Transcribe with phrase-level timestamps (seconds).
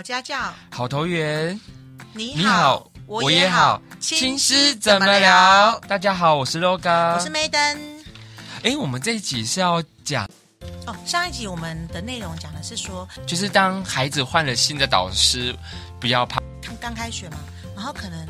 [0.00, 1.60] 好家教，好投缘。
[2.14, 3.82] 你好，我也好。
[4.00, 5.78] 亲师怎么聊？
[5.80, 7.78] 大家好，我是 Loga，我是 Maiden。
[8.62, 10.26] 哎，我们这一集是要讲
[10.86, 10.96] 哦。
[11.04, 15.54] 上一集我们的内容讲的是说，就是当孩子换了新的导师，
[16.00, 16.40] 不要怕。
[16.80, 17.36] 刚开学嘛，
[17.76, 18.26] 然后可能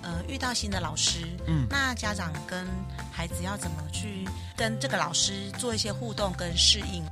[0.00, 2.66] 呃遇到新的老师，嗯，那家长跟
[3.12, 4.26] 孩子要怎么去
[4.56, 7.04] 跟这个老师做一些互动跟适应？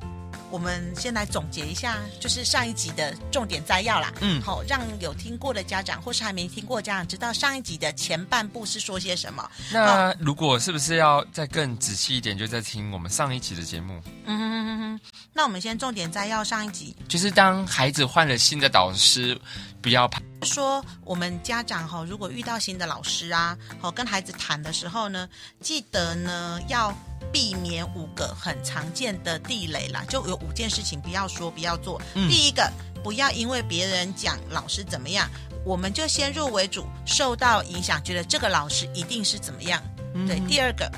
[0.50, 4.12] 我们先来总结一下，就是上一集的重点摘要啦。
[4.20, 9.48] 嗯，好，让有听过的家长或是还没听过的家长知道上一集的前半部是说些什么。
[9.70, 14.00] 那如果是不是要再更仔细一点，就在听我们上一集的节目？
[14.24, 15.00] 嗯哼哼哼。
[15.32, 19.38] 那我们先重点摘要上一集，就是当孩子换了新的导师，
[19.82, 20.20] 不要怕。
[20.42, 25.28] 说我们家长哈，如果遇到新的老师啊，好跟孩子谈的时候呢，
[25.60, 26.92] 记得呢要。
[27.32, 32.00] 避免五个很常见的地雷啦，就有五件事情不要说，不要做。
[32.14, 32.70] 嗯、第一个，
[33.02, 35.28] 不要因为别人讲老师怎么样，
[35.64, 39.82] 我们就先入为主，受到影响，觉得这个老师一定是怎么样。
[40.14, 40.90] 嗯、对，第二个，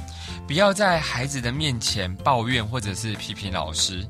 [0.47, 4.07] 不要在孩子的面前抱怨或者是批评老师。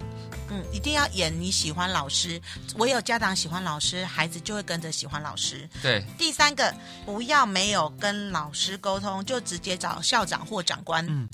[0.52, 2.40] 嗯，一定要演你喜欢老师，
[2.74, 5.68] 唯有家长喜欢老师，孩子就会跟着喜欢老师。
[5.80, 6.74] 对，第三个，
[7.06, 11.06] 不要没有跟老师沟通，就直接找校长或长官。
[11.08, 11.28] 嗯。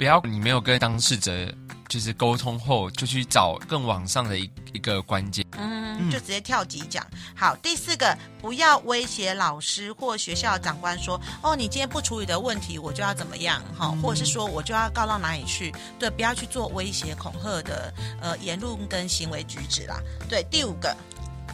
[0.00, 1.54] 不要你没有跟当事者
[1.86, 7.06] 就是沟通后，就去找更往上的一一个关键，嗯，就直接跳级讲。
[7.36, 15.70] 好，第四个，不要威胁老师或学校长官说，哦，你今天不处理的问题，我就要怎么样，哈、嗯，或者是说我就要告到哪里去。
[15.98, 17.92] 对，不要去做威胁恐吓的
[18.22, 20.00] 呃言论跟行为举止啦。
[20.30, 20.96] 对，第五个。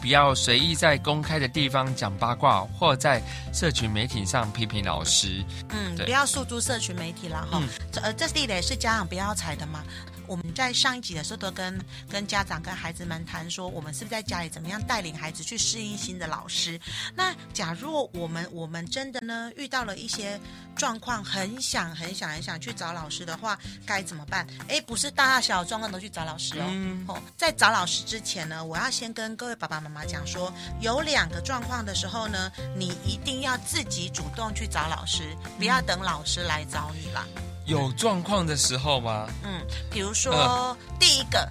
[0.01, 3.21] 不要随意在公开的地方讲八卦，或在
[3.53, 5.43] 社群媒体上批评老师。
[5.69, 7.61] 嗯，不要诉诸社群媒体了哈。
[7.91, 9.83] 这、嗯、呃，这地雷是家长不要踩的吗？
[10.27, 11.79] 我们在上一集的时候都跟
[12.09, 16.79] 跟家长跟孩子们谈说，我们是不是在家里怎么样带领孩子去适应新的老师？
[17.15, 20.39] 那假若我们我们真的呢遇到了一些
[20.75, 24.45] 状况，很想很想很想去找老师的话，该怎么办？
[24.67, 26.65] 哎，不是大大小小状况都去找老师哦。
[26.67, 37.25] 嗯、哦，在找老师之前呢，我要先跟各位爸爸妈妈讲说，有两个状况的时候呢，你一定要自己主动去找老师，不要等老师来找你啦。
[37.67, 39.27] 有状况的时候吗？
[39.43, 39.61] 嗯，
[39.91, 41.47] 比如说、呃、第一个，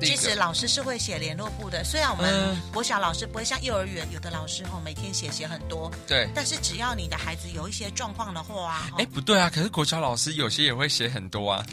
[0.00, 1.84] 其实老师是会写联络簿的。
[1.84, 11.64] 虽然我们国小老师不会像幼儿园有的老师吼每天写写很多，对，但是只要你的孩子有一些状况的话，哎，不对啊，可是国小老师有些也会写很多啊。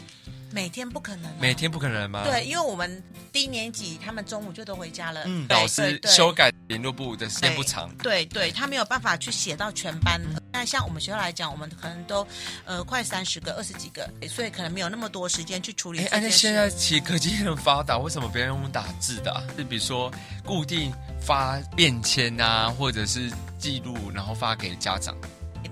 [0.52, 2.22] 每天不可能，每天不可能吗？
[2.24, 3.02] 对，因为我们
[3.32, 5.22] 低年级他们中午就都回家了。
[5.24, 7.90] 嗯，老师修改联络簿的时间不长。
[7.96, 10.20] 对对，他没有办法去写到全班。
[10.52, 12.26] 那像我们学校来讲，我们可能都
[12.64, 16.04] 呃快三十个、二十几个，所以可能没有那么多时间去处理。
[16.06, 19.42] 哎，那现在其实科技很发达，为什么别人用打字的啊？
[19.56, 20.12] 就比如说
[20.44, 25.16] 固定发便签啊，或者是记录，然后发给家长。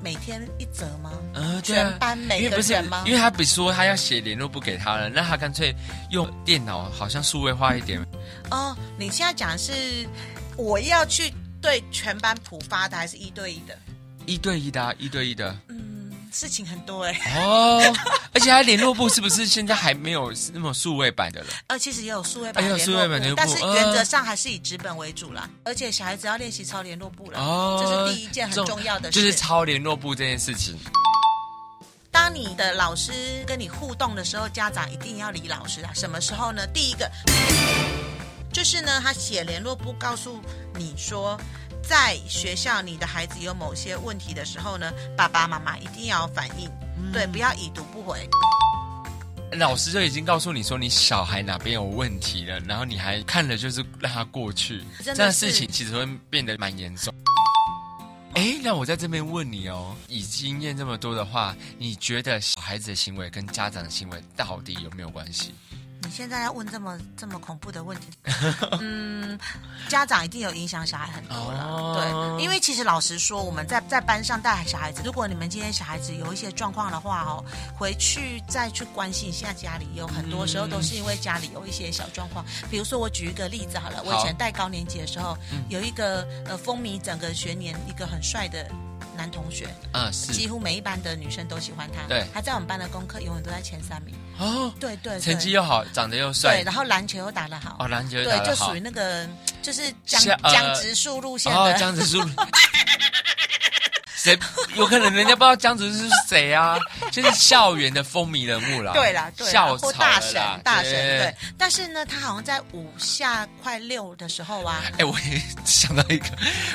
[0.02, 1.12] 每天一则吗？
[1.34, 3.04] 嗯、呃，全班每个人吗？
[3.06, 5.74] 因为他比如说他要写联络簿给他了，那他干脆
[6.10, 8.00] 用电脑，好像数位化一点。
[8.50, 9.72] 哦，你现在讲的是
[10.56, 11.30] 我要去
[11.60, 13.76] 对全班普发的，还是一对一的？
[14.26, 15.56] 一对一的，啊一对一的。
[15.68, 15.78] 嗯。
[16.32, 17.96] 事情很多哎、欸、哦，
[18.32, 21.48] 而且他联络部是不是现在还没有那么数位版的了？
[21.66, 25.50] 呃，其实也有数位版的联络簿，但是原则上还是以纸本为主啦。
[25.64, 30.78] 而且小孩子要练习抄联络部了，哦，这是第一件很重要的事，就是抄联络部这件事情。
[32.12, 35.90] 当你的老师跟你互动的时候，家长一定要理老师啊。
[35.96, 36.64] 什么时候呢？
[36.68, 37.10] 第一个
[38.52, 40.40] 就是呢，他写联络簿告诉
[40.76, 41.36] 你说。
[41.90, 48.16] 在学校，你的孩子有某些问题的时候呢，爸爸妈妈一定要反应，嗯、对，不要已读不回。
[49.54, 57.12] 老师就已经告诉你说你小孩哪边有问题了，然后你还看了就是让他过去，这样的事情其实会变得蛮严重。
[58.34, 65.52] 哎，那我在这边问你哦，以经验这么多的话，你觉得小孩子的行为跟家长的行为到底有没有关系？
[66.10, 68.08] 你现在要问这么这么恐怖的问题，
[68.80, 69.38] 嗯，
[69.88, 77.44] 家长一定有影响小孩很多了，哦、对，因为其实老实说，我们在在班上带小孩子，如果你们今天小孩子有一些状况的话哦，
[77.78, 82.44] 回去再去关心一下家里，有很多时候都是因为家里有一些小状况。
[82.68, 88.68] 比如说，我举一个例子好了，我以前带高年级的时候，有一个呃风靡整个学年一个很帅的。
[89.20, 92.08] 男同学嗯，是几乎每一班的女生都喜欢他。
[92.08, 94.14] 对，他在我们班的功课永远都在前三名。
[94.38, 96.56] 哦，对对，成绩又好，长得又帅。
[96.56, 97.76] 对，然后篮球又打得好。
[97.80, 98.16] 哦，篮球。
[98.24, 99.28] 对，就属于那个
[99.60, 101.58] 就是江江直树路线的。
[101.58, 102.18] 哦，江直树。
[104.22, 104.38] 谁
[104.76, 106.78] 有可能人家不知道江直是谁啊？
[107.10, 108.92] 就是校园的风靡人物啦。
[108.92, 111.34] 对啦，对啦，校或大神，大神对对。
[111.56, 116.26] 但是呢，他好像在五下快六的时候啊， 哎，我也想到一个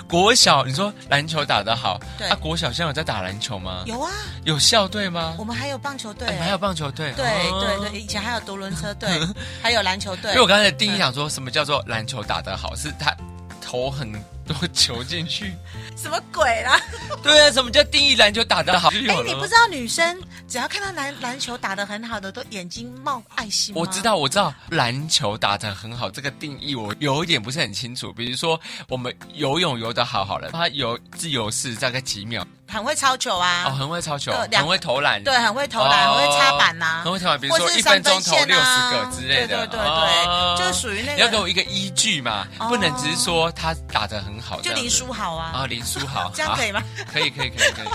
[0.07, 3.83] 国小，你说篮球打得好，对啊，国小现在有在打篮球吗？
[3.85, 4.11] 有啊，
[4.43, 5.35] 有校队吗？
[5.37, 9.09] 我们还有棒球队，哎，还有棒球队，对对对，以前还有独轮车队，
[9.61, 10.31] 还有篮球队。
[10.31, 13.15] 因为我刚才的定义想说什么叫做篮球打得好，是他
[13.61, 14.11] 头很
[14.47, 15.53] 多球进去，
[15.97, 16.79] 什么鬼啦？
[17.23, 18.89] 对啊，什么叫定义篮球打得好？
[18.89, 23.81] 哎，你不知道女生只要看到篮篮球打得很好的，都眼睛冒爱心吗？
[23.81, 28.13] 我知道，我知道篮球打得很好这个定义，我有一点不是很清楚。
[28.13, 32.45] 比如说，我们游泳游得好好了，他游自由式大概几秒。
[32.67, 33.65] 很会抄球啊！
[33.67, 37.39] 哦，很会抄球，很会投篮，对，很会投篮，很会插板呐，很会投篮。
[37.39, 41.13] 比如说一分钟投六十个之类的，对对对，就属于那个。
[41.15, 45.51] 你要给我一个依据嘛，不能只是说他打的很好，就林书豪啊！
[45.53, 46.81] 啊，林书豪， 这样可以吗？
[47.11, 47.87] 可以，可以，可以，可以。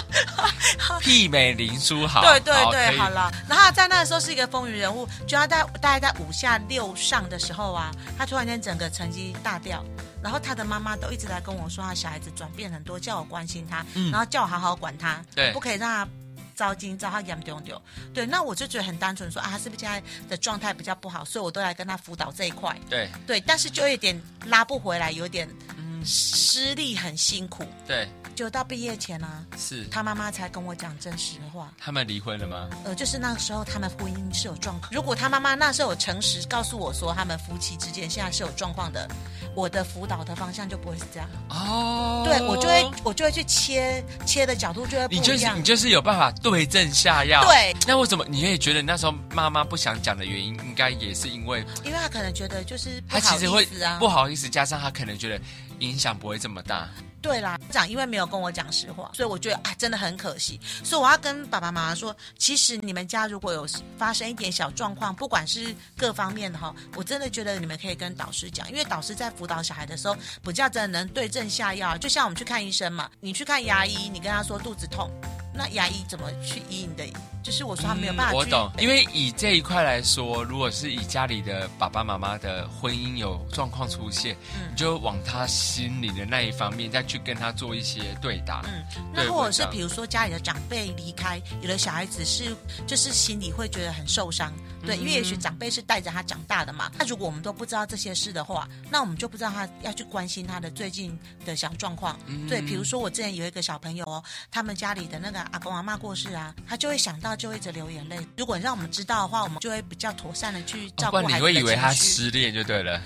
[1.03, 3.31] 媲美林书豪，对对对，好了。
[3.49, 9.85] 然后在那个时候是一个风云人物，就要在大概在五下六上的时候啊，他突然间整个成绩大掉。
[10.23, 16.09] 然后他的妈妈都一直在跟我说，他小孩子转变很多，叫我关心他，嗯、然后叫我好好管他，对，不可以让他
[16.55, 17.81] 糟心，糟他严丢丢。
[18.13, 22.79] 对，那我就觉得很单纯说，说啊，他是不是现在的状态比较不好，所以我都来跟他辅导这一块。
[22.89, 27.65] 对，对，但是就有点拉不回来，有点嗯，失利很辛苦。
[27.87, 28.09] 对。
[28.41, 31.71] 就到毕业前呢、啊，是他妈妈才跟我讲真实话。
[31.79, 32.71] 他们离婚了吗？
[32.87, 34.91] 呃，就是那个时候他们婚姻是有状况。
[34.91, 39.07] 如果他妈妈那时候有诚实告诉我说他们夫妻之间现在是有状况的，
[39.55, 41.29] 我的辅导的方向就不会是这样。
[41.51, 45.23] 哦，对，我就会我就会去切切的角度就会不一样。
[45.23, 47.45] 你就是你就是有办法对症下药。
[47.45, 55.39] 对，那为什么你也觉得那时候妈妈不想讲的原因，应该也是因为因为他可能觉得就是他其实会不好意思，加上他可能觉得
[55.81, 56.89] 影响不会这么大。
[57.23, 60.59] 对啦，长因为没有跟我讲实话，所以我觉得哎，真的很可惜。
[60.83, 63.67] 所以我要跟爸爸妈妈说，其实你们家如果有
[63.99, 71.97] 发生一点小状况，不管是各方面的哈，我真的觉得你们可以跟导师讲，因为导师在辅导小孩的时候，不叫真的能对症下药。
[71.99, 75.11] 就像我们去看医生嘛，你去看牙医，你跟他说肚子痛。
[75.61, 77.05] 那牙医怎么去医你的？
[77.43, 78.37] 就是我说他没有办法、嗯。
[78.37, 88.63] 我懂，因为以这一块来说，如果是以家里的爸爸妈妈的婚姻有状况出现，嗯，你就往他心里的那一方面再去跟他做一些对答。
[88.65, 94.51] 嗯，那或者是比如说家里的长辈离开，有的小孩子是就是心里会觉得很受伤。
[94.87, 96.91] 对，因为也许长辈是带着他长大的嘛。
[96.99, 102.19] 那如果我们都不知道这些事的话，那我们就不知道他要去关心他的最近的小状况。
[102.25, 105.50] 嗯、对，比如说我之前有一个小朋友哦，他们家里的那个。
[105.53, 108.19] 阿公阿妈过世啊，他就会想到，就会一直流眼泪。
[108.37, 111.53] 如果让我们知道的话，我们就会比较妥善的去照顾孩子的情绪。
[111.53, 113.01] 你会以为他失恋就对了。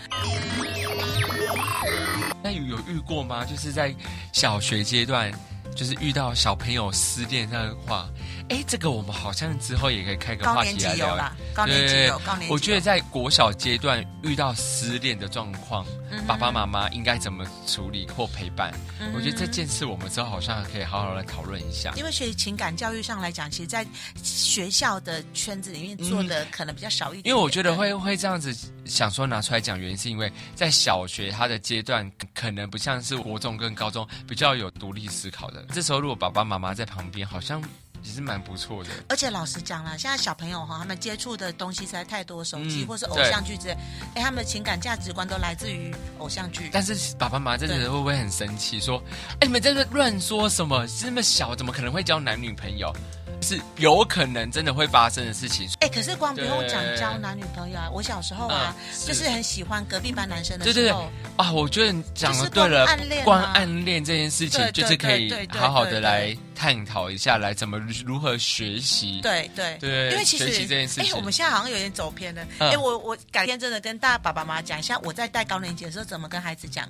[2.42, 3.44] 那有有遇过吗？
[3.44, 3.94] 就是在
[4.32, 5.32] 小学阶段。
[5.74, 8.08] 就是遇到小朋友失恋那的话，
[8.50, 11.16] 哎，这个我们好像之后也可以开个话题来聊。
[11.54, 12.52] 高年级有，高年级有。
[12.54, 15.84] 我觉得在国小阶段遇到失恋的状况，
[16.26, 18.72] 爸爸妈妈应该怎么处理或陪伴？
[19.14, 21.92] 我觉得这件事我们之后好像可以好好来讨论一下。
[21.96, 23.86] 因为学情感教育上来讲，其实，在
[24.22, 27.28] 学校的圈子里面做的可能比较少一点，点、嗯。
[27.30, 28.54] 因为我觉得会会这样子
[28.84, 35.64] 想说拿出来讲，原因是因为在小学他的阶段可能不像是国中跟高中比较有独立思考的。
[35.72, 37.62] 这时候，如果爸爸妈妈在旁边，好像
[38.04, 38.90] 也是蛮不错的。
[39.08, 43.76] 而且老实讲了，现在小朋友哈，他们接触的东西实在太多，手机、嗯、或是偶像剧之类，
[44.14, 46.68] 哎，他们的情感价值观都来自于偶像剧。
[46.72, 48.78] 但是爸爸妈妈真的会不会很生气？
[48.80, 49.02] 说，
[49.40, 50.86] 哎，你们在这乱说什么？
[51.00, 52.94] 这么小，怎么可能会交男女朋友？
[53.40, 55.68] 是有可能真的会发生的事情。
[55.80, 58.74] 哎，可是光不用讲交男女朋友啊，我小时候啊，
[59.06, 60.72] 就是很喜欢隔壁班男生的时候。
[60.72, 62.86] 对对对啊，我觉得你讲的对了，
[63.22, 69.20] 光暗恋这件事情，就是可以好好的来探讨一下，来怎么如何学习。
[69.20, 72.46] 对对对，因为其实学习这件事情，哎，我们现在好像有点走偏了。
[72.58, 76.88] 哎，我我改天真的跟大家爸爸妈妈讲一下，我在带高年级的时候怎么跟孩子讲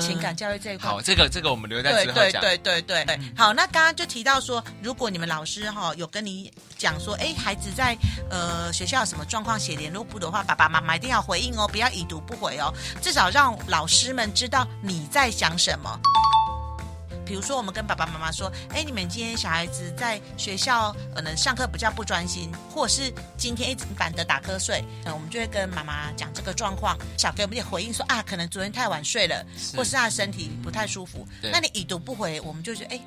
[0.00, 0.90] 情感教育这一块。
[0.90, 2.42] 好，这个这个我们留在之后讲。
[2.42, 5.94] 对对对对对，好，那刚刚就提到说，如果你们老师哈。
[5.94, 7.96] 有跟你讲说，哎，孩子在
[8.28, 16.00] 呃学校有什么状况，写联络簿的话，爸爸妈妈一定要回应哦，不要已读不回哦，至少让老师们知道你在想什么。
[17.24, 31.26] 比如说，我们跟爸爸妈妈说，哎，你们今天小孩子在学校可能上课比较不专心，或者是今天一直懒得打瞌睡，那我们就会跟妈妈讲这个状况，小给我们点回应说啊，可能昨天太晚睡了，是或是他身体不太舒服。
[31.42, 33.00] 那你已读不回，我们就觉得哎。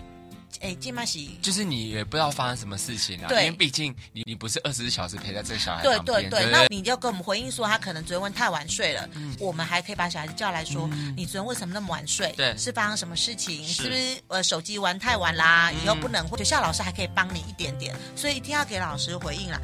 [0.61, 3.27] 哎，金马喜，就是你也不知道发生什么事情啊。
[3.27, 5.83] 对，因为毕竟你你不是二十四小时陪在这个小孩。
[5.83, 9.07] 对对对，那你就跟我们回应说，他可能昨天太晚睡了。
[9.15, 12.33] 嗯，我们还可以把小孩子叫来说，你昨天为什么那么晚睡？
[12.37, 13.67] 对，是发生什么事情？
[13.67, 15.71] 是不是呃手机玩太晚啦？
[15.83, 16.27] 以后不能。
[16.37, 19.59] 学校老师还可以帮你一点点，所以一定要给老师回应了。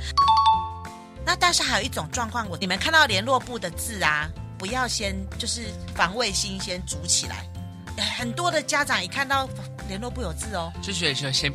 [1.26, 7.46] 那但是还有一种状况，我你们看到联络部的字啊，不要先就是防卫心先筑起来。
[8.18, 9.48] 很多的家长一看到
[9.88, 11.52] 联络不有字哦，就觉得先。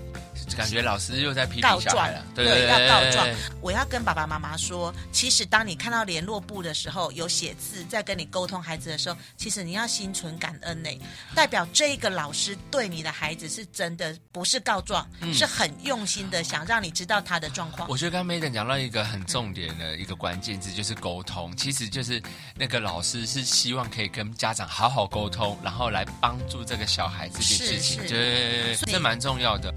[0.56, 3.26] 感觉老师又在批评小孩了，对，对，要告状。
[3.60, 10.90] 我要跟爸爸妈妈说，其实当你看到联络簿的时候，有写字在跟你沟通孩子的时候，其实你要心存感恩呢，
[11.34, 17.88] 代表这个老师对你的孩子是真的不是告状，嗯、是很用心的想让你知道他的状况。
[17.88, 21.54] 我觉得刚刚 Madam 讲到一个很重点的一个关键字，就是沟通。
[21.56, 22.22] 其实就是
[22.54, 29.72] 那个老师是希望可以跟家长好好沟通，然后来帮助这个小孩这件事情，对，这蛮重要的。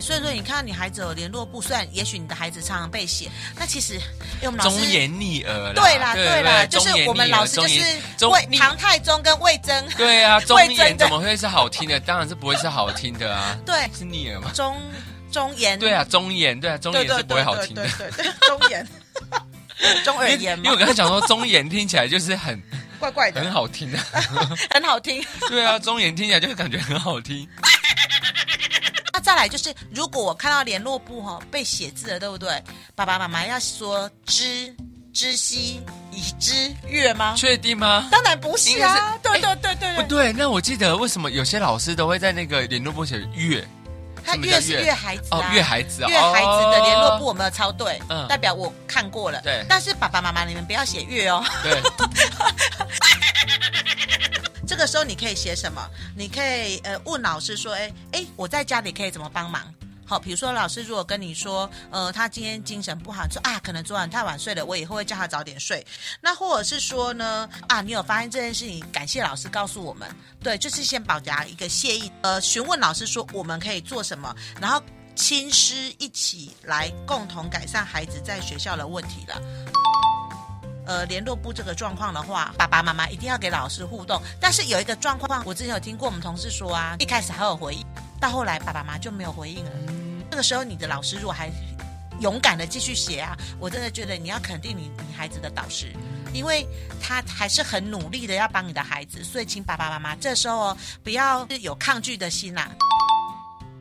[0.00, 11.98] 所以说，你看到你孩子有联络簿，虽然也许你的孩子常常被写，那其实因为我们老师忠言逆耳，对啦，对啦，就是我们老师就是魏唐太宗跟魏征， 对啊， 忠言怎么会是好听的？
[12.00, 14.76] 当然是不会是好听的啊， 对，是逆耳嘛，忠
[15.30, 18.88] 忠言，对啊，忠言，对啊，忠言是不会好听的，对对，忠言，
[20.04, 22.60] 忠耳言，因为我刚才讲说忠言听起来就是很
[22.98, 23.98] 怪怪的，很好听的，
[24.70, 27.46] 很好听，对啊，忠言听起来就会感觉很好听。
[29.28, 32.64] 再来就是，如果我看到联络簿哈、哦、被写字了，对不对？
[32.94, 34.74] 爸爸妈妈要说知
[35.12, 37.34] 知悉已知月吗？
[37.36, 38.08] 确定吗？
[38.10, 38.96] 当然不是啊！
[38.96, 40.32] 是对对对对，不对。
[40.32, 43.62] 那我记得为什么有些老师都会在那个联络簿写月？
[44.24, 49.42] 他阅是阅孩子啊，阅孩子啊，阅孩子的联络簿我没有抄对，嗯，代表我看过了。
[49.42, 51.44] 对，但是爸爸妈妈你们不要写月哦。
[51.62, 51.78] 对。
[54.68, 55.82] 这个时候你可以写什么？
[56.14, 59.62] 你可以呃问老师说，哎哎，我在家里可以怎么帮忙？
[60.04, 65.84] 好，比如说老师如果跟你说，呃，他今天精神不好，说啊，可能昨晚太晚睡了，我以后会叫他早点睡。
[66.20, 70.06] 那或者是说呢，啊，你有发现这件事情，感谢老师告诉我们，
[70.42, 74.82] 对，就是先表达一个谢意，呃，询问老师说我们可以做什么，然后
[75.14, 79.40] 亲师一起来共同改善孩子在学校的问题了。
[80.88, 84.20] 呃，联络部这个状况的话，爸爸妈妈一定要给老师互动。
[84.40, 87.86] 但是有一个状况，我之前有听过我们同事说啊，一开始还有回应，
[88.18, 89.70] 到后来爸爸妈妈就没有回应了。
[89.88, 91.50] 嗯，这个时候你的老师如果还
[92.20, 95.92] 勇敢的继续写啊，我真的觉得你要肯定你你孩子的导师，
[96.32, 96.66] 因为
[97.02, 99.22] 他还是很努力的要帮你的孩子。
[99.22, 102.87] 所以请爸爸妈妈这时候哦，不要有抗拒的心呐、啊。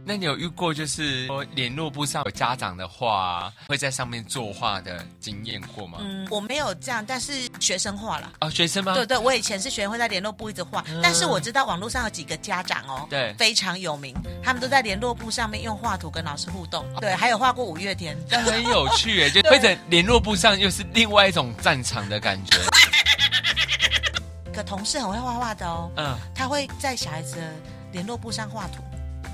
[0.07, 5.97] 那你有遇过就是说联络簿上有家长的话会在上面作画的经验过吗？
[5.99, 8.31] 嗯，我没有这样，但是学生画了。
[8.39, 8.93] 哦，学生吗？
[8.93, 16.85] 对对，我以前是学生会在联络簿一直画，嗯、但是我知道网络上有几个家长哦，对，非常有名，他们都在联络簿上面用画图跟老师互动。
[17.01, 22.57] 对，还有画过五月天，但很有趣哎，就会在联络簿上又是另外一种战场的感觉。
[24.55, 27.43] 个同事很会画画的哦，嗯，他会在小孩子的
[27.91, 28.81] 联络簿上画图。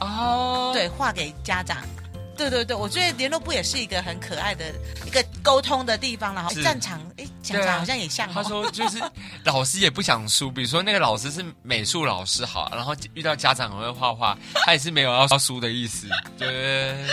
[0.05, 1.77] 哦，对，画给家长，
[2.38, 4.65] 对对对，我觉得联络部也是一个很可爱的
[5.05, 6.41] 一个沟通的地方了。
[6.41, 8.31] 然后战场，哎，讲讲好像也像。
[8.33, 9.01] 他说就是
[9.45, 16.07] 老师也不想输，比如说那个老师是美术老师好，然后遇到家长很会画画，他也是没有要输的意思。
[16.38, 17.05] 对，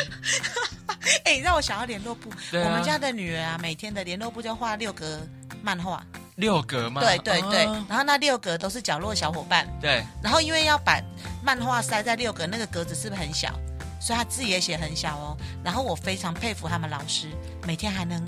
[1.25, 2.30] 哎，让我想要联络簿。
[2.52, 5.20] 我们家的女儿啊，每天的联络部就画六格
[5.62, 6.02] 漫画。
[6.40, 7.00] 六格吗？
[7.00, 9.68] 对对对，然后那六格都是角落小伙伴。
[9.80, 11.00] 对，然后因为要把
[11.44, 13.50] 漫画塞在六格，那个格子是不是很小？
[14.00, 15.37] 所以他字也写很小哦。
[15.62, 17.28] 然后我非常佩服他们老师，
[17.66, 18.25] 每天还能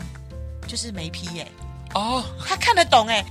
[0.69, 1.50] 就是没批耶。
[1.95, 3.25] 哦，他看得懂哎。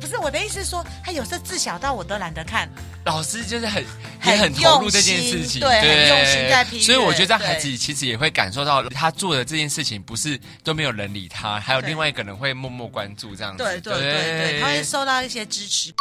[0.00, 2.68] 不是我的意思是说，他有时候字小到我都懒得看。
[3.04, 3.84] 老师就是很
[4.24, 6.80] 也很投入这件事情，对，很用心在批。
[6.80, 13.62] 所以我觉得这孩子其实也会感受到他做的这件事情不是都没有人理他，还有另外一个人会默默关注这样子。
[13.62, 15.92] 对对对对，他会受到一些支持。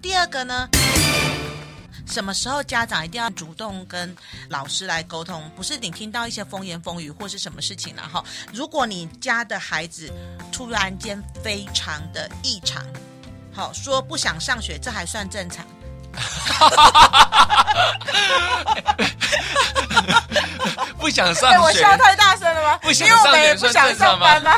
[0.00, 0.68] 第二个呢？
[2.06, 4.14] 什么时候家长一定要主动跟
[4.48, 5.50] 老师来沟通？
[5.56, 8.22] 不是你听到一些风言风语或是什么事情了哈。
[8.52, 10.12] 如果你家的孩子
[10.52, 12.84] 突然间非常的异常，
[13.52, 15.64] 好说不想上学，这还算正常。
[20.98, 21.58] 不想上学？
[21.58, 22.78] 我笑太大声了吗？
[22.78, 24.52] 不想上学，不想上班吗？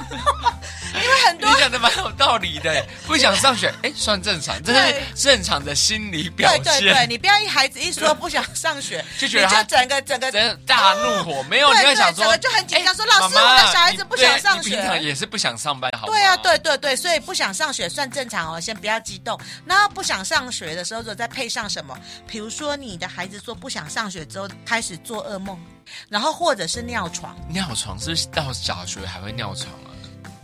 [1.05, 6.63] 因为很多你讲的蛮有道理的， 不想上学，哎，算正常，这是正常的心理表现。
[6.63, 16.07] 对对对，你不要一孩子一说不想上学，就觉得他整个整个大怒火，没有，你会想说，就很紧张，说老师，我的小孩子不想上学，平常也是不想上班，好。
[16.07, 19.39] 对啊，对对对，所以不想上学算正常哦，先不要激动。
[19.67, 21.99] 然后不想上学的时候，就再配上什么？
[22.27, 25.59] 比如说你的孩子说不想上学之后开始做噩梦，
[26.09, 27.37] 然后或者是尿床。
[27.49, 29.91] 尿床是是到小学还会尿床啊？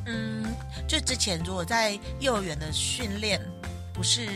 [0.06, 0.39] 嗯，
[0.86, 3.40] 就之前如果在幼儿园的训练
[3.92, 4.26] 不是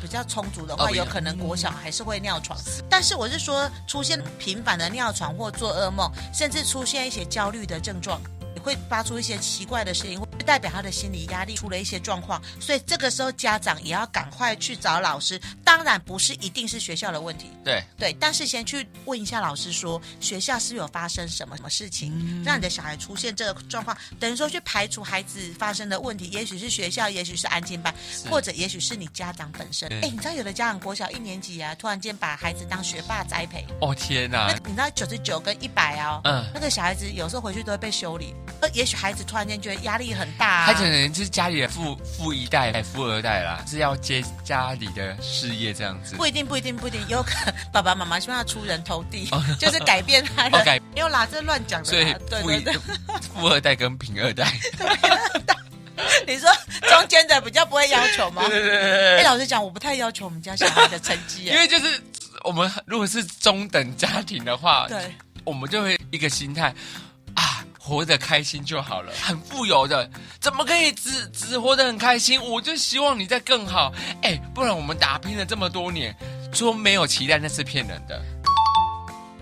[0.00, 2.58] 比较充足的话，有可能国小还是会尿床。
[2.88, 8.20] 但是我是说，出现频繁的尿床或做噩梦，甚至出现一些焦虑的症状。
[8.60, 15.40] 会发出一些奇怪的声音，会代表他的心理压力出了一些状况，所以这个时候家长也要赶快去找老师。
[15.64, 27.94] 当然不是一定是学校的问题，对对，但是先去问一下老师说，说学校是有发生什么什么事情，嗯、让你的小孩出现这个状况，等于说去排除孩子发生的问题，也许是学校，也许是安静班，
[28.30, 29.88] 或者也许是你家长本身。
[30.02, 34.52] 哎，你知道有的家长国小一年级啊，突然间把孩子当学霸栽培，哦天哪！
[34.64, 38.34] 你知道九十九跟一百啊，嗯，那个小孩子有时候回去都会被修理。
[38.68, 46.16] 呃，也许孩子突然间觉得压力很大，啊，他可能就是家里的富富一代、还富二代啦，是要接家里的事业这样子。
[46.16, 50.80] 不一定，不一定，不一定，有可能爸爸妈妈希望他出人头地， 哦、就是改变他的。
[50.94, 51.88] 没有啦，这乱讲的。
[51.88, 52.74] 所以，对对对，
[53.34, 54.52] 富二代跟贫二代。
[56.26, 56.48] 你说
[56.88, 58.42] 中间的比较不会要求吗？
[58.48, 59.18] 对对对对。
[59.18, 62.00] 哎，老实讲，我不太要求我们家小孩的成绩，因为就是
[62.44, 66.74] 我们如果是中等家庭的话，对，我们就会一个心态。
[67.88, 72.38] 活得开心就好了，很富有的，怎么可以只只活得很开心？
[72.44, 73.90] 我就希望你在更好，
[74.20, 76.14] 哎，不然我们打拼了这么多年，
[76.52, 78.22] 说没有期待那是骗人的。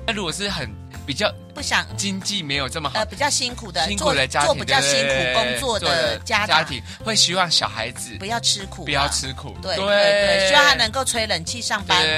[0.06, 0.70] 那如果是很
[1.04, 12.00] 比较不想经济没有这么好，呃，比较辛苦的辛苦的家庭，做比较辛苦工作的家家庭，会希望小孩子不要吃苦，不要吃苦，对对对，希望他能够吹冷气上班。
[12.04, 12.08] 你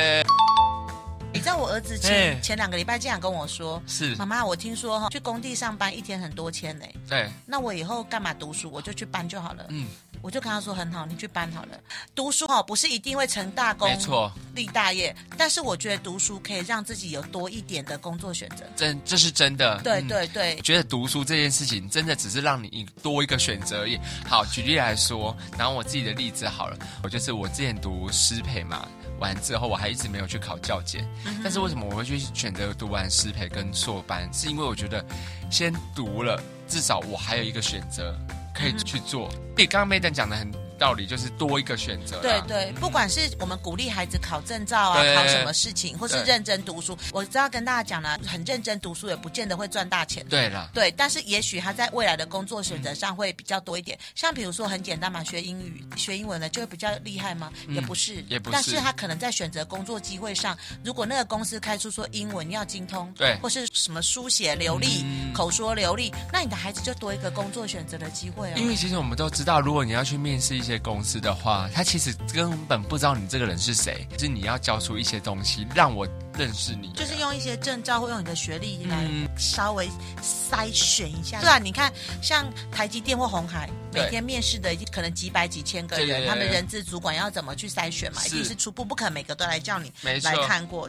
[1.49, 6.85] 知道我儿子前前两个礼拜这样跟我说：“是妈妈，我听说哈，去工地上班一天很多钱呢。
[7.09, 8.71] 对，那我以后干嘛读书？
[8.71, 9.65] 我就去搬就好了。
[9.71, 9.87] 嗯，
[10.21, 11.69] 我就跟他说很好，你去搬好了。
[12.15, 15.17] 读书哈不是一定会成大功，没错，立大业。
[15.39, 18.67] 但是我觉得读书可以让自己有多一点的工作选择。
[18.77, 19.81] 真这是真的。
[19.83, 23.99] 对对对，觉得读书这件事情真的只是让你多一个选择而已。
[24.27, 28.87] 好，举例来说，拿我自己的例子好了，我就是我之前读师培嘛。”
[29.19, 31.05] 完之后，我还一直没有去考教检，
[31.43, 34.29] 但是为什么我会去选择读完师培跟硕班？
[34.33, 35.05] 是因为我觉得
[35.51, 38.17] 先读了，至少我还有一个选择
[38.55, 39.31] 可以去做。
[39.57, 40.68] 对刚刚 Madan 讲的很。
[40.79, 42.21] 道理就是多一个选择。
[42.21, 50.25] 对对，不管是我们鼓励孩子考证照啊，考什么事情，或是认真读书，我知道跟大家讲了，很认真读书也不见得会赚大钱。
[50.29, 53.99] 对了，对，但是也许他在未来的工作选择上会比较多一点。
[54.15, 57.53] 像比如说很简单嘛，学英语、学英文的就会比较厉害吗？
[57.69, 58.53] 也不是，也不是。
[58.53, 68.57] 但是他可能在选择工作机会上，如果那个公司开出说英文要精通，对，或是什么书写流利、口说流利，那你的孩子就多一个工作选择的机会啊。
[68.57, 79.89] 因为其实我们都知道，如果你要去面试一些公司的话，他其实根本不知道你这个人是谁，就是你要交出一些东西让我认识你，就是用一些证照或用你的学历来稍微
[80.23, 81.41] 筛选一下。
[81.41, 88.25] 对啊，你看像台积电或红海，每天面试的可能几百几千个人，他们人资主管要怎么去筛选嘛？
[88.27, 90.89] 一定是初步，不可能每个都来叫你来看过。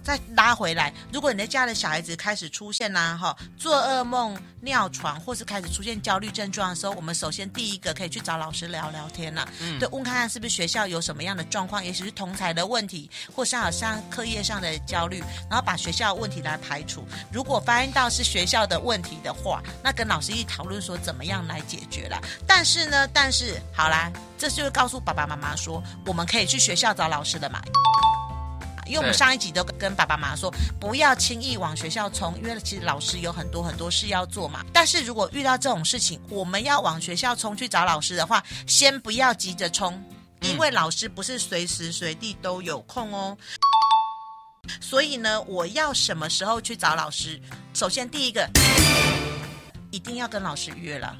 [0.00, 17.04] 再拉回来，如果你的家的小孩子开始出现呐，哈，做噩梦、尿床，或是开始出现焦虑症状的时候，我们首先第一个可以去找老师聊聊天呐，嗯，对，问看看是不是学校有什么样的状况，也许是同才的问题，或是好像课业上的焦虑，然后把学校的问题来排除。
[17.32, 22.20] 如果发现到是学校的问题的话，那跟老师一讨论说怎么样来解决啦。
[22.46, 27.60] 但是呢，但是好啦，这就是告诉爸爸妈妈说，我们可以去学校找老师的嘛。
[28.86, 34.64] 因为我们上一集都跟爸爸妈妈说，不要轻易往学校冲，因为其实老师有很多很多事要做嘛。
[34.72, 40.02] 但是如果遇到这种事情，我们要往学校冲去找老师的话，先不要急着冲，
[40.40, 43.36] 因为老师不是随时随地都有空哦。
[44.80, 47.40] 所以呢，我要什么时候去找老师？
[47.74, 48.48] 首先第一个，
[49.90, 51.16] 一定要跟老师约了。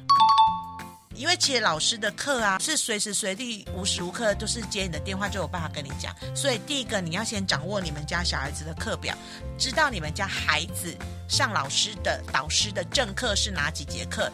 [1.15, 6.13] 因为其实老师的课啊，是随时随地、无时无刻都是接你的电话，就有办法跟你讲。
[6.35, 9.15] 所以第一个，你要先掌握你们家小孩子的课表，
[9.57, 10.95] 知道你们家孩子
[11.27, 14.31] 上老师的导师的正课是哪几节课，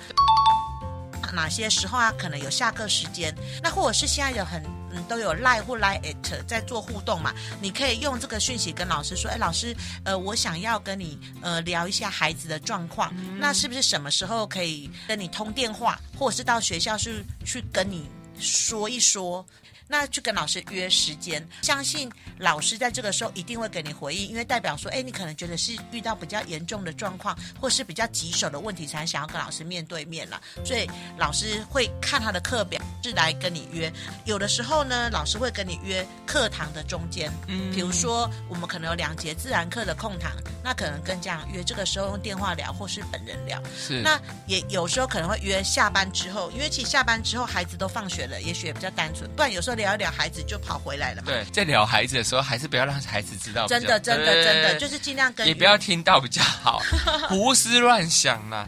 [1.34, 3.36] 哪些时候啊可能有下课时间。
[3.62, 19.46] 那或者是现在有很嗯都有 Line 或 Line at 在做互动嘛，你可以用这个讯息跟老师说，哎，老师，呃，我想要跟你呃聊一下孩子的状况，嗯、那是不是什么时候可以跟你通电话，或者是到学校去去跟你说一说？
[19.92, 30.40] 那去跟老师约时间，相信老师在这个时候一定会给你回应，因为代表说，哎，你可能觉得是遇到比较严重的状况，或是比较棘手的问题，才想要跟老师面对面了。
[30.64, 33.92] 所以老师会看他的课表，是来跟你约。
[34.26, 40.32] 有的时候呢，老师会跟你约课堂的中间，嗯，比如说我们可能有两节自然课的空堂，
[40.64, 43.60] 那可能跟家长约这个时候用电话聊，或是本人聊。
[43.76, 44.04] 是。
[44.04, 49.80] 那也有时候可能会约下班之后，因为其实下班之后孩子都放学了，也许也比较单纯，不然有时候。
[49.80, 51.28] 聊一聊孩子就跑回来了嘛。
[51.28, 53.66] 对，在聊孩子的时候，还是不要让孩子知道。
[53.66, 55.48] 真的，真的，真的，就是尽量跟。
[55.48, 56.82] 也不要听到比较好，
[57.30, 58.68] 胡思乱想嘛。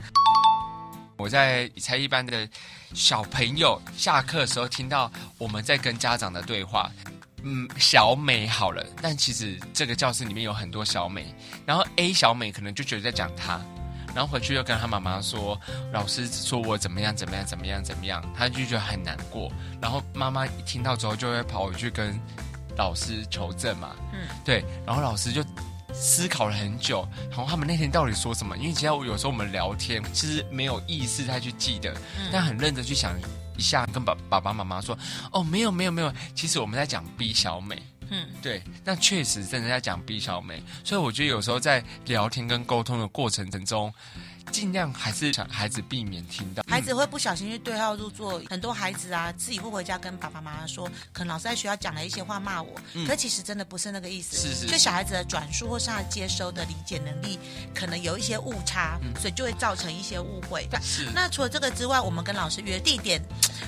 [1.17, 2.47] 我在才一班的
[2.93, 6.89] 小朋友下课的时候，听到我们在跟家长的对话。
[7.43, 11.33] 嗯，小美好了，但其实这个教室里面有很多小美，
[11.65, 13.59] 然后 A 小美可能就觉得在讲她。
[14.13, 15.57] 然后回去又跟她妈妈说，
[15.93, 19.49] 老师说我怎么样怎么样怎么样怎么样，她就觉得很难过。
[19.81, 22.19] 然后妈妈一听到之后，就会跑回去跟
[22.75, 23.95] 老师求证嘛。
[24.11, 24.65] 嗯，对。
[24.85, 25.41] 然后老师就
[25.93, 28.57] 思考了很久，然后他们那天到底说什么？
[28.57, 33.17] 因为其实我有时候我们聊天其实没有意识再去记得，嗯、但很认真去想
[33.57, 34.97] 一下，跟爸爸爸妈妈说，
[35.31, 37.81] 哦，没有没有没有，其实我们在讲 B 小美。
[38.13, 43.93] 嗯，对，那确实真的在讲 B 小美，所以我觉得有时候在聊天跟沟通的过程当中。
[44.51, 48.41] 尽量还是想孩子避免听到，孩子会不小心去对号入座。
[48.49, 54.35] 很多孩子啊，自己会回家跟爸爸妈妈说，可能老师在学校讲了一些话骂我，嗯、可其实真的不是那个意思。
[54.35, 57.39] 是是，就小孩子的转述或是他接收的理解能力，
[57.73, 60.67] 可能有一些误差，嗯、所以就会造成一些误会。
[60.81, 61.07] 是。
[61.15, 63.21] 那除了这个之外，我们跟老师约地点，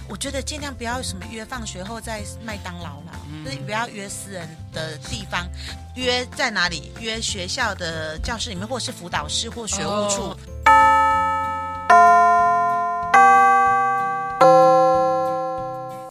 [0.10, 5.48] 我觉得尽量不要什么约放学后在麦当劳啦，嗯、就是不要约私人的地方，
[5.96, 6.91] 约在哪里？
[7.00, 10.22] 约学校的教室里面，或是辅导室或学务处。
[10.32, 10.38] 哦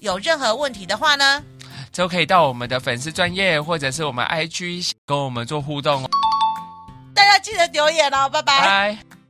[0.00, 1.42] 有任何问题的话呢，
[1.94, 6.10] 都可以到我们的粉丝专业或者是我们 IG 跟我们做互动哦。
[7.14, 8.60] 大家记得留言哦，拜拜。
[8.60, 9.21] 拜拜。